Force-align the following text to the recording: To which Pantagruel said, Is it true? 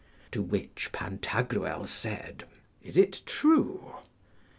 To 0.31 0.41
which 0.41 0.89
Pantagruel 0.91 1.85
said, 1.85 2.45
Is 2.81 2.97
it 2.97 3.21
true? 3.27 3.97